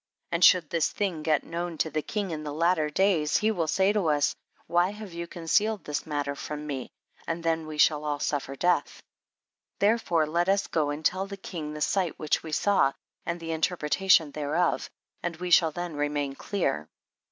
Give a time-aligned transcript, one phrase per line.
[0.31, 3.67] And should this thing get known to the king in the latter days, he will
[3.67, 4.35] say to us,
[4.65, 6.89] why have you con cealed this matter from me,
[7.27, 9.03] and then we shall all suffer death;
[9.77, 12.93] therefore, now let us go and tell the king the sight which we saw,
[13.27, 14.89] and the inter pretation thereof,
[15.21, 16.89] and we shall tlien remain clear.